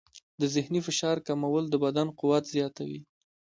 د 0.39 0.41
ذهني 0.55 0.79
فشار 0.87 1.17
کمول 1.27 1.63
د 1.69 1.75
بدن 1.83 2.07
قوت 2.19 2.43
زیاتوي. 2.55 2.99